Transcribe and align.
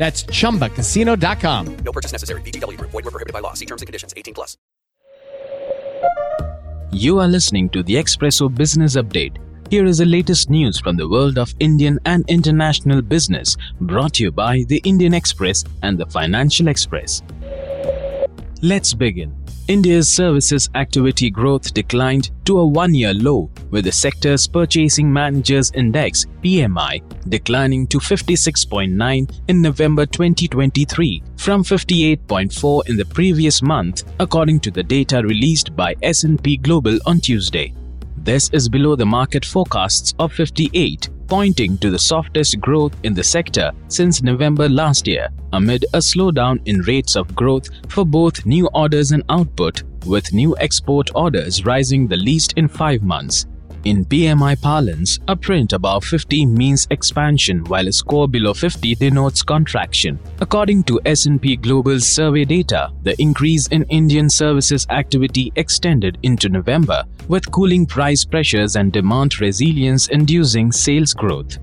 That's 0.00 0.24
chumbacasino.com. 0.24 1.76
No 1.84 1.92
purchase 1.92 2.12
necessary. 2.12 2.40
VGW 2.40 2.78
Group. 2.78 2.90
Void 2.90 3.04
were 3.04 3.10
prohibited 3.10 3.34
by 3.34 3.40
law. 3.40 3.52
See 3.52 3.66
terms 3.66 3.82
and 3.82 3.86
conditions. 3.86 4.14
18 4.16 4.32
plus. 4.32 4.56
You 6.90 7.18
are 7.18 7.28
listening 7.28 7.68
to 7.68 7.82
the 7.82 7.96
Expresso 7.96 8.52
Business 8.52 8.96
Update. 8.96 9.36
Here 9.68 9.84
is 9.84 9.98
the 9.98 10.06
latest 10.06 10.48
news 10.48 10.80
from 10.80 10.96
the 10.96 11.06
world 11.06 11.36
of 11.36 11.54
Indian 11.60 11.98
and 12.06 12.24
international 12.28 13.02
business 13.02 13.58
brought 13.82 14.14
to 14.14 14.24
you 14.24 14.32
by 14.32 14.64
the 14.68 14.80
Indian 14.84 15.12
Express 15.12 15.64
and 15.82 15.98
the 15.98 16.06
Financial 16.06 16.68
Express. 16.68 17.22
Let's 18.62 18.94
begin. 18.94 19.36
India's 19.70 20.08
services 20.08 20.68
activity 20.74 21.30
growth 21.30 21.72
declined 21.72 22.32
to 22.44 22.58
a 22.58 22.66
one 22.66 22.92
year 22.92 23.14
low, 23.14 23.48
with 23.70 23.84
the 23.84 23.92
sector's 23.92 24.48
Purchasing 24.48 25.12
Managers 25.12 25.70
Index 25.76 26.26
PMI 26.42 27.00
declining 27.28 27.86
to 27.86 27.98
56.9 27.98 29.40
in 29.46 29.62
November 29.62 30.06
2023 30.06 31.22
from 31.36 31.62
58.4 31.62 32.88
in 32.88 32.96
the 32.96 33.04
previous 33.04 33.62
month, 33.62 34.02
according 34.18 34.58
to 34.58 34.72
the 34.72 34.82
data 34.82 35.22
released 35.22 35.76
by 35.76 35.94
S&P 36.02 36.56
Global 36.56 36.98
on 37.06 37.20
Tuesday. 37.20 37.72
This 38.22 38.50
is 38.52 38.68
below 38.68 38.96
the 38.96 39.06
market 39.06 39.46
forecasts 39.46 40.14
of 40.18 40.30
58, 40.34 41.08
pointing 41.26 41.78
to 41.78 41.90
the 41.90 41.98
softest 41.98 42.60
growth 42.60 42.94
in 43.02 43.14
the 43.14 43.24
sector 43.24 43.72
since 43.88 44.22
November 44.22 44.68
last 44.68 45.08
year, 45.08 45.30
amid 45.54 45.84
a 45.94 45.98
slowdown 45.98 46.60
in 46.66 46.82
rates 46.82 47.16
of 47.16 47.34
growth 47.34 47.70
for 47.88 48.04
both 48.04 48.44
new 48.44 48.68
orders 48.74 49.12
and 49.12 49.22
output, 49.30 49.84
with 50.04 50.34
new 50.34 50.54
export 50.58 51.08
orders 51.14 51.64
rising 51.64 52.06
the 52.06 52.16
least 52.16 52.52
in 52.58 52.68
five 52.68 53.02
months. 53.02 53.46
In 53.84 54.04
PMI 54.04 54.60
parlance, 54.60 55.18
a 55.26 55.34
print 55.34 55.72
above 55.72 56.04
50 56.04 56.44
means 56.44 56.86
expansion 56.90 57.64
while 57.64 57.88
a 57.88 57.92
score 57.92 58.28
below 58.28 58.52
50 58.52 58.94
denotes 58.96 59.42
contraction. 59.42 60.18
According 60.40 60.82
to 60.82 61.00
S&P 61.06 61.56
Global's 61.56 62.06
survey 62.06 62.44
data, 62.44 62.92
the 63.04 63.18
increase 63.22 63.68
in 63.68 63.84
Indian 63.84 64.28
services 64.28 64.86
activity 64.90 65.50
extended 65.56 66.18
into 66.22 66.50
November, 66.50 67.04
with 67.28 67.50
cooling 67.50 67.86
price 67.86 68.22
pressures 68.22 68.76
and 68.76 68.92
demand 68.92 69.40
resilience 69.40 70.08
inducing 70.08 70.72
sales 70.72 71.14
growth. 71.14 71.56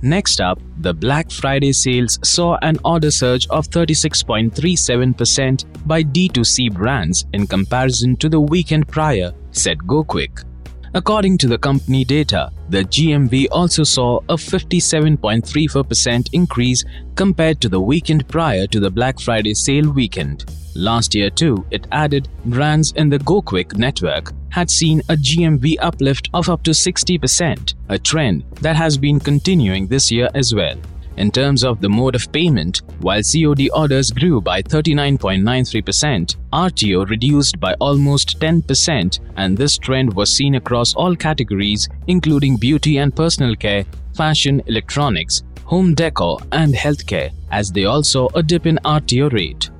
Next 0.00 0.40
up, 0.40 0.60
the 0.78 0.94
Black 0.94 1.32
Friday 1.32 1.72
sales 1.72 2.20
saw 2.22 2.56
an 2.62 2.78
order 2.84 3.10
surge 3.10 3.48
of 3.48 3.68
36.37% 3.68 5.86
by 5.88 6.04
D2C 6.04 6.72
brands 6.72 7.26
in 7.32 7.48
comparison 7.48 8.14
to 8.18 8.28
the 8.28 8.40
weekend 8.40 8.86
prior, 8.86 9.32
said 9.50 9.78
GoKwik. 9.78 10.44
According 10.94 11.38
to 11.38 11.48
the 11.48 11.56
company 11.56 12.04
data, 12.04 12.52
the 12.68 12.84
GMV 12.84 13.46
also 13.50 13.82
saw 13.82 14.18
a 14.28 14.34
57.34% 14.34 16.28
increase 16.34 16.84
compared 17.14 17.62
to 17.62 17.70
the 17.70 17.80
weekend 17.80 18.28
prior 18.28 18.66
to 18.66 18.78
the 18.78 18.90
Black 18.90 19.18
Friday 19.18 19.54
sale 19.54 19.90
weekend. 19.90 20.44
Last 20.74 21.14
year 21.14 21.30
too, 21.30 21.64
it 21.70 21.86
added 21.92 22.28
brands 22.44 22.92
in 22.92 23.08
the 23.08 23.18
GoKwik 23.20 23.78
network 23.78 24.32
had 24.50 24.70
seen 24.70 25.00
a 25.08 25.16
GMV 25.16 25.76
uplift 25.80 26.28
of 26.34 26.50
up 26.50 26.62
to 26.64 26.72
60%, 26.72 27.74
a 27.88 27.98
trend 27.98 28.44
that 28.60 28.76
has 28.76 28.98
been 28.98 29.18
continuing 29.18 29.86
this 29.86 30.12
year 30.12 30.28
as 30.34 30.54
well. 30.54 30.76
In 31.16 31.30
terms 31.30 31.62
of 31.62 31.80
the 31.80 31.88
mode 31.88 32.14
of 32.14 32.32
payment, 32.32 32.82
while 33.00 33.22
COD 33.22 33.68
orders 33.70 34.10
grew 34.10 34.40
by 34.40 34.62
39.93%, 34.62 36.36
RTO 36.52 37.08
reduced 37.08 37.60
by 37.60 37.74
almost 37.74 38.40
10%, 38.40 39.20
and 39.36 39.56
this 39.56 39.76
trend 39.78 40.14
was 40.14 40.32
seen 40.32 40.54
across 40.54 40.94
all 40.94 41.14
categories, 41.14 41.88
including 42.06 42.56
beauty 42.56 42.96
and 42.98 43.14
personal 43.14 43.54
care, 43.54 43.84
fashion, 44.14 44.62
electronics, 44.66 45.42
home 45.64 45.94
decor, 45.94 46.38
and 46.52 46.74
healthcare, 46.74 47.30
as 47.50 47.70
they 47.70 47.84
all 47.84 48.02
saw 48.02 48.28
a 48.34 48.42
dip 48.42 48.66
in 48.66 48.78
RTO 48.84 49.32
rate. 49.32 49.70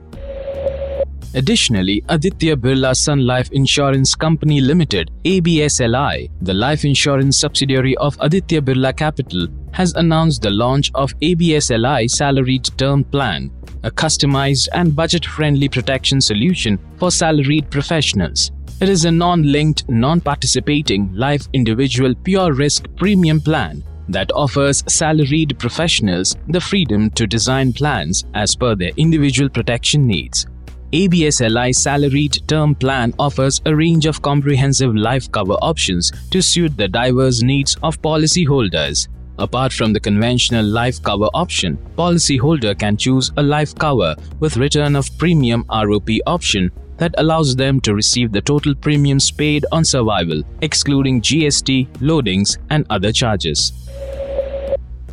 Additionally, 1.35 2.05
Aditya 2.11 2.57
Birla 2.57 2.95
Sun 2.95 3.27
Life 3.27 3.51
Insurance 3.53 4.15
Company 4.15 4.61
Limited, 4.61 5.11
ABSLI, 5.25 6.31
the 6.43 6.53
life 6.53 6.85
insurance 6.85 7.39
subsidiary 7.39 7.97
of 7.97 8.19
Aditya 8.21 8.61
Birla 8.61 8.95
Capital, 8.95 9.47
has 9.73 9.95
announced 9.95 10.43
the 10.43 10.51
launch 10.51 10.91
of 10.95 11.19
ABSLI 11.21 12.11
Salaried 12.11 12.69
Term 12.77 13.03
Plan, 13.05 13.51
a 13.83 13.91
customized 13.91 14.69
and 14.75 14.95
budget-friendly 14.95 15.71
protection 15.71 16.21
solution 16.21 16.79
for 16.99 17.11
salaried 17.11 17.71
professionals. 17.71 18.51
It 18.83 18.91
is 18.91 19.07
a 19.07 19.11
non-linked, 19.11 19.89
non-participating 19.89 21.15
life 21.15 21.49
individual 21.55 22.15
pure 22.15 22.53
risk 22.53 22.85
premium 22.97 23.41
plan 23.41 23.83
that 24.09 24.31
offers 24.33 24.85
salaried 24.87 25.59
professionals 25.59 26.37
the 26.49 26.61
freedom 26.61 27.09
to 27.11 27.27
design 27.27 27.73
plans 27.73 28.27
as 28.35 28.55
per 28.55 28.75
their 28.75 28.91
individual 28.99 29.49
protection 29.49 30.07
needs. 30.07 30.47
ABSLI 30.93 31.75
Salaried 31.75 32.47
Term 32.47 32.75
Plan 32.75 33.15
offers 33.19 33.63
a 33.65 33.75
range 33.75 34.05
of 34.05 34.21
comprehensive 34.21 34.95
life 34.95 35.33
cover 35.33 35.55
options 35.63 36.13
to 36.31 36.43
suit 36.43 36.77
the 36.77 36.87
diverse 36.87 37.43
needs 37.43 37.79
of 37.83 38.01
policyholders. 38.03 39.09
Apart 39.39 39.73
from 39.73 39.95
the 39.95 40.01
conventional 40.01 40.67
life 40.67 41.03
cover 41.03 41.31
option, 41.33 41.79
policyholder 41.97 42.79
can 42.79 42.99
choose 42.99 43.33
a 43.39 43.43
life 43.43 43.75
cover 43.75 44.15
with 44.39 44.59
return 44.59 44.95
of 44.95 45.09
premium 45.17 45.65
ROP 45.71 46.19
option 46.27 46.71
that 46.99 47.15
allows 47.17 47.57
them 47.57 47.81
to 47.81 47.95
receive 47.95 48.31
the 48.31 48.43
total 48.43 48.75
premiums 48.75 49.31
paid 49.31 49.65
on 49.73 49.87
survival, 49.87 50.43
excluding 50.61 51.23
GST, 51.23 51.89
loadings, 52.01 52.59
and 52.69 52.85
other 52.91 53.13
charges. 53.13 53.82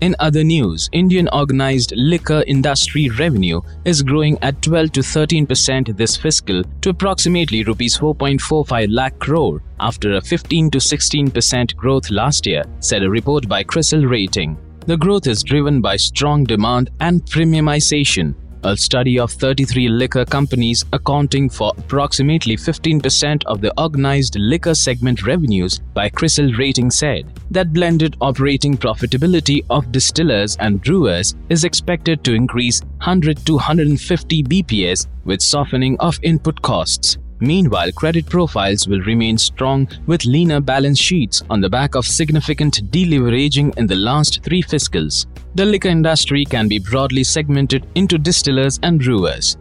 In 0.02 0.16
other 0.20 0.46
news, 0.46 0.90
Indian 0.94 1.28
organized 1.34 1.92
liquor 1.94 2.42
industry 2.48 3.10
revenue 3.10 3.60
is 3.84 4.02
growing 4.02 4.38
at 4.42 4.62
12 4.62 4.94
to 4.94 5.02
13% 5.02 5.98
this 5.98 6.16
fiscal 6.16 6.64
to 6.82 6.92
approximately 6.92 7.64
rupees 7.64 7.98
4.45 7.98 8.88
lakh 8.90 9.20
crore 9.20 9.62
after 9.82 10.14
a 10.14 10.22
15 10.22 10.72
to 10.72 10.78
16% 10.78 11.76
growth 11.76 12.10
last 12.12 12.48
year, 12.48 12.64
said 12.80 13.04
a 13.04 13.10
report 13.10 13.50
by 13.50 13.62
CRISIL 13.62 14.06
Rating. 14.06 14.58
The 14.86 14.96
growth 14.96 15.28
is 15.28 15.44
driven 15.44 15.82
by 15.82 15.98
strong 15.98 16.46
demand 16.46 16.92
and 17.02 17.22
premiumization, 17.26 18.36
a 18.64 18.76
study 18.76 19.20
of 19.20 19.32
33 19.32 19.90
liquor 19.90 20.26
companies 20.26 20.84
accounting 20.94 21.50
for 21.50 21.74
approximately 21.78 22.56
15% 22.56 23.44
of 23.46 23.62
the 23.62 23.74
organized 23.80 24.36
liquor 24.38 24.76
segment 24.76 25.26
revenues 25.26 25.80
by 25.94 26.10
CRISIL 26.10 26.54
Rating 26.58 26.92
said 26.92 27.26
that 27.52 27.74
blended 27.74 28.16
operating 28.22 28.78
profitability 28.78 29.66
of 29.70 29.92
distillers 29.92 30.58
and 30.58 30.82
brewers 30.82 31.36
is 31.50 31.64
expected 31.64 32.24
to 32.24 32.34
increase 32.34 32.82
100 32.82 33.46
to 33.46 33.54
150 33.54 34.44
BPS 34.44 35.08
with 35.26 35.42
softening 35.42 35.98
of 36.00 36.20
input 36.24 36.62
costs. 36.62 37.18
Meanwhile, 37.42 37.94
credit 37.94 38.26
profiles 38.26 38.88
will 38.88 39.02
remain 39.02 39.38
strong 39.38 39.88
with 40.08 40.26
leaner 40.26 40.60
balance 40.60 41.00
sheets 41.00 41.42
on 41.50 41.62
the 41.62 41.70
back 41.70 41.96
of 41.96 42.06
significant 42.06 42.92
deleveraging 42.92 43.78
in 43.78 43.88
the 43.88 43.96
last 43.96 44.44
three 44.44 44.62
fiscals. 44.62 45.26
The 45.56 45.66
liquor 45.66 45.90
industry 45.90 46.44
can 46.44 46.68
be 46.68 46.80
broadly 46.80 47.24
segmented 47.24 47.88
into 47.96 48.18
distillers 48.18 48.80
and 48.84 49.00
brewers. 49.00 49.58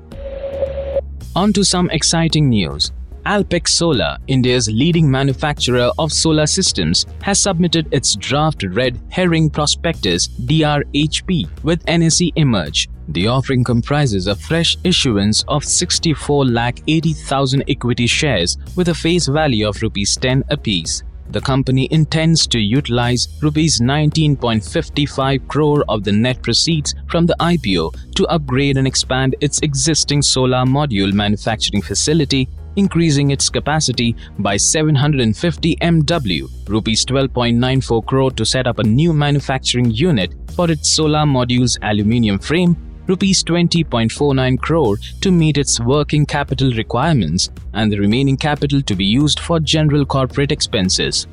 On 1.37 1.53
to 1.53 1.65
some 1.65 1.89
exciting 1.91 2.49
news. 2.49 2.91
Alpex 3.27 3.69
Solar, 3.69 4.17
India's 4.27 4.69
leading 4.69 5.09
manufacturer 5.09 5.91
of 5.99 6.13
solar 6.13 6.47
systems, 6.47 7.05
has 7.23 7.39
submitted 7.39 7.87
its 7.93 8.17
draft 8.17 8.65
Red 8.65 8.99
Herring 9.11 9.51
Prospectus 9.51 10.29
DRHP 10.29 11.47
with 11.63 11.85
NSE 11.85 12.33
Emerge 12.37 12.89
The 13.11 13.27
offering 13.27 13.65
comprises 13.65 14.27
a 14.27 14.37
fresh 14.37 14.77
issuance 14.85 15.43
of 15.49 15.63
64,80,000 15.63 17.63
equity 17.67 18.07
shares 18.07 18.59
with 18.77 18.89
a 18.89 18.95
face 18.95 19.27
value 19.27 19.67
of 19.67 19.81
rupees 19.81 20.15
10 20.17 20.45
apiece. 20.51 21.03
The 21.31 21.41
company 21.41 21.89
intends 21.91 22.47
to 22.49 22.59
utilize 22.59 23.29
rupees 23.43 23.81
19.55 23.81 25.49
crore 25.49 25.87
of 25.89 26.05
the 26.05 26.13
net 26.13 26.43
proceeds 26.43 26.95
from 27.07 27.25
the 27.25 27.35
IPO 27.41 27.95
to 28.15 28.27
upgrade 28.27 28.77
and 28.77 28.87
expand 28.87 29.37
its 29.41 29.61
existing 29.61 30.21
solar 30.21 30.67
module 30.67 31.11
manufacturing 31.13 31.81
facility 31.83 32.47
increasing 32.77 33.31
its 33.33 33.51
capacity 33.51 34.15
by 34.39 34.57
750 34.57 35.75
MW, 35.77 36.49
rupees 36.69 37.05
12.94 37.05 38.07
crore 38.07 38.31
to 38.31 38.45
set 38.45 38.69
up 38.69 38.79
a 38.79 38.85
new 38.85 39.13
manufacturing 39.13 39.91
unit 39.91 40.33
for 40.55 40.71
its 40.71 40.95
solar 40.95 41.25
modules 41.25 41.77
aluminium 41.83 42.39
frame, 42.39 42.77
rupees 43.09 43.43
20.49 43.43 44.59
crore 44.61 44.99
to 45.23 45.31
meet 45.31 45.57
its 45.57 45.81
working 45.81 46.27
capital 46.27 46.71
requirements, 46.73 47.51
and 47.73 47.91
the 47.91 47.99
remaining 47.99 48.37
capital 48.37 48.83
to 48.83 48.95
be 48.95 49.05
used 49.05 49.41
for 49.41 49.59
general 49.59 50.05
corporate 50.05 50.53
expenses. 50.53 51.27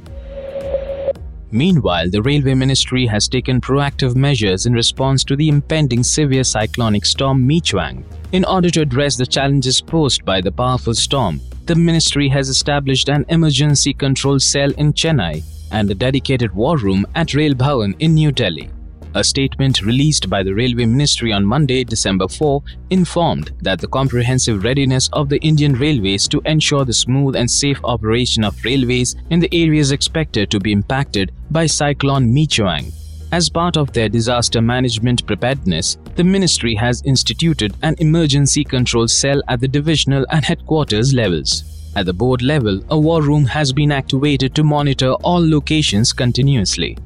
Meanwhile, 1.52 2.10
the 2.10 2.22
Railway 2.22 2.54
Ministry 2.54 3.06
has 3.06 3.28
taken 3.28 3.62
proactive 3.62 4.16
measures 4.16 4.66
in 4.66 4.74
response 4.74 5.24
to 5.26 5.36
the 5.36 5.48
impending 5.48 6.04
severe 6.04 6.44
cyclonic 6.44 7.06
storm 7.06 7.48
Michuang. 7.48 8.04
In 8.32 8.44
order 8.46 8.70
to 8.72 8.82
address 8.82 9.16
the 9.16 9.26
challenges 9.26 9.80
posed 9.82 10.26
by 10.26 10.42
the 10.42 10.52
powerful 10.52 10.94
storm, 10.94 11.40
the 11.66 11.76
ministry 11.76 12.28
has 12.30 12.50
established 12.50 13.10
an 13.10 13.26
emergency 13.30 13.94
control 13.94 14.40
cell 14.40 14.72
in 14.72 14.94
Chennai 14.94 15.44
and 15.72 15.90
a 15.90 15.96
dedicated 15.96 16.54
war 16.54 16.78
room 16.78 17.06
at 17.16 17.34
Rail 17.34 17.54
Bhavan 17.54 17.96
in 18.00 18.16
New 18.16 18.32
Delhi. 18.32 18.70
A 19.16 19.24
statement 19.24 19.82
released 19.82 20.30
by 20.30 20.44
the 20.44 20.54
Railway 20.54 20.86
Ministry 20.86 21.32
on 21.32 21.46
Monday, 21.46 21.86
December 21.86 22.28
4, 22.28 22.62
informed 22.90 23.54
that 23.62 23.80
the 23.80 23.88
comprehensive 23.88 24.66
readiness 24.66 25.10
of 25.14 25.30
the 25.30 25.38
Indian 25.38 25.72
Railways 25.72 26.28
to 26.28 26.42
ensure 26.44 26.84
the 26.84 26.92
smooth 26.92 27.38
and 27.38 27.50
safe 27.50 27.80
operation 27.86 28.44
of 28.44 28.62
railways 28.66 29.16
in 29.30 29.40
the 29.40 29.48
areas 29.54 29.94
expected 29.94 30.52
to 30.52 30.60
be 30.60 30.74
impacted 30.74 31.32
by 31.50 31.66
Cyclone 31.66 32.30
Michuang. 32.30 32.92
As 33.32 33.50
part 33.50 33.78
of 33.78 33.94
their 33.94 34.10
disaster 34.10 34.62
management 34.62 35.26
preparedness, 35.26 35.98
the 36.16 36.24
ministry 36.26 36.76
has 36.76 37.02
instituted 37.06 37.74
an 37.84 37.96
emergency 38.00 38.66
control 38.66 39.08
cell 39.08 39.42
at 39.48 39.62
the 39.62 39.68
divisional 39.70 40.26
and 40.30 40.44
headquarters 40.44 41.14
levels. 41.14 41.64
At 41.96 42.06
the 42.06 42.14
board 42.14 42.42
level, 42.42 42.84
a 42.90 43.00
war 43.00 43.22
room 43.22 43.46
has 43.46 43.72
been 43.72 43.94
activated 43.94 44.54
to 44.56 44.64
monitor 44.66 45.14
all 45.24 45.50
locations 45.50 46.12
continuously. 46.12 46.98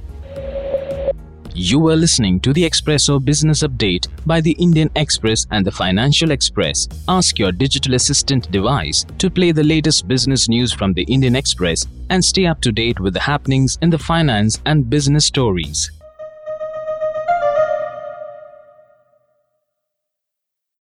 You 1.54 1.86
are 1.88 1.96
listening 1.96 2.40
to 2.40 2.54
the 2.54 2.62
Expresso 2.62 3.22
Business 3.22 3.62
Update 3.62 4.08
by 4.24 4.40
the 4.40 4.52
Indian 4.52 4.88
Express 4.96 5.46
and 5.50 5.66
the 5.66 5.70
Financial 5.70 6.30
Express. 6.30 6.88
Ask 7.08 7.38
your 7.38 7.52
digital 7.52 7.92
assistant 7.92 8.50
device 8.50 9.04
to 9.18 9.28
play 9.28 9.52
the 9.52 9.62
latest 9.62 10.08
business 10.08 10.48
news 10.48 10.72
from 10.72 10.94
the 10.94 11.02
Indian 11.02 11.36
Express 11.36 11.86
and 12.08 12.24
stay 12.24 12.46
up 12.46 12.62
to 12.62 12.72
date 12.72 13.00
with 13.00 13.12
the 13.12 13.20
happenings 13.20 13.76
in 13.82 13.90
the 13.90 13.98
finance 13.98 14.62
and 14.64 14.88
business 14.88 15.26
stories. 15.26 15.90